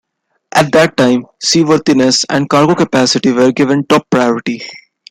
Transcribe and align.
At 0.51 0.71
that 0.71 0.97
time, 0.97 1.27
seaworthiness 1.45 2.25
and 2.27 2.49
cargo 2.49 2.73
capacity 2.73 3.31
were 3.33 3.51
given 3.51 3.85
top 3.85 4.09
priority. 4.09 4.63